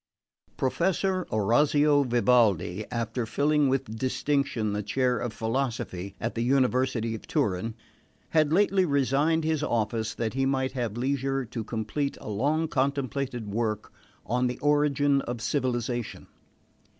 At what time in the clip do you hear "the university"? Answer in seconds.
6.33-7.13